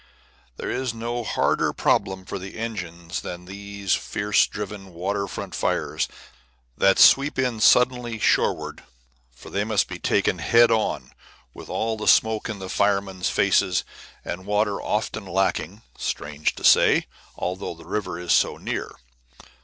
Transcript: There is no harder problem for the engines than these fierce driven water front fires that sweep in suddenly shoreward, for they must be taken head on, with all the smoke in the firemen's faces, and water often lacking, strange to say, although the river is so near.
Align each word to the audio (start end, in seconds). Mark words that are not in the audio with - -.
There 0.57 0.71
is 0.71 0.95
no 0.95 1.23
harder 1.23 1.73
problem 1.73 2.25
for 2.25 2.39
the 2.39 2.57
engines 2.57 3.21
than 3.21 3.45
these 3.45 3.93
fierce 3.93 4.47
driven 4.47 4.95
water 4.95 5.27
front 5.27 5.53
fires 5.53 6.07
that 6.75 6.97
sweep 6.97 7.37
in 7.37 7.59
suddenly 7.59 8.17
shoreward, 8.17 8.83
for 9.31 9.51
they 9.51 9.63
must 9.63 9.87
be 9.87 9.99
taken 9.99 10.39
head 10.39 10.71
on, 10.71 11.11
with 11.53 11.69
all 11.69 11.97
the 11.97 12.07
smoke 12.07 12.49
in 12.49 12.57
the 12.57 12.67
firemen's 12.67 13.29
faces, 13.29 13.83
and 14.25 14.47
water 14.47 14.81
often 14.81 15.23
lacking, 15.27 15.83
strange 15.99 16.55
to 16.55 16.63
say, 16.63 17.05
although 17.35 17.75
the 17.75 17.85
river 17.85 18.17
is 18.17 18.33
so 18.33 18.57
near. 18.57 18.91